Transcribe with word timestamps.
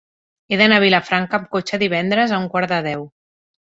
He 0.53 0.57
d'anar 0.61 0.77
a 0.79 0.83
Vilafranca 0.83 1.39
amb 1.39 1.47
cotxe 1.57 1.81
divendres 1.85 2.33
a 2.33 2.41
un 2.45 2.49
quart 2.57 2.73
de 2.77 2.81
deu. 2.89 3.09